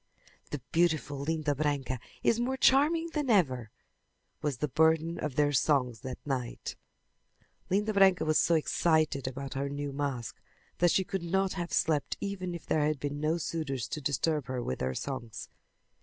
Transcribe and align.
"The 0.49 0.57
beautiful 0.71 1.19
Linda 1.19 1.53
Branca 1.53 1.99
is 2.23 2.39
more 2.39 2.57
charming 2.57 3.11
than 3.13 3.29
ever," 3.29 3.69
was 4.41 4.57
the 4.57 4.67
burden 4.67 5.19
of 5.19 5.35
their 5.35 5.51
songs 5.53 5.99
that 5.99 6.17
night. 6.25 6.75
Linda 7.69 7.93
Branca 7.93 8.25
was 8.25 8.39
so 8.39 8.55
excited 8.55 9.27
about 9.27 9.53
her 9.53 9.69
new 9.69 9.93
mask 9.93 10.41
that 10.79 10.89
she 10.89 11.03
could 11.03 11.21
not 11.21 11.53
have 11.53 11.71
slept 11.71 12.17
even 12.19 12.55
if 12.55 12.65
there 12.65 12.81
had 12.81 12.99
been 12.99 13.19
no 13.19 13.37
suitors 13.37 13.87
to 13.89 14.01
disturb 14.01 14.47
her 14.47 14.59
with 14.63 14.79
their 14.79 14.95
songs. 14.95 15.49